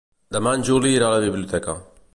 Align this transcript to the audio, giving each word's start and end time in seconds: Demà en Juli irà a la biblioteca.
Demà 0.37 0.53
en 0.59 0.63
Juli 0.69 0.95
irà 0.95 1.11
a 1.11 1.19
la 1.19 1.23
biblioteca. 1.27 1.79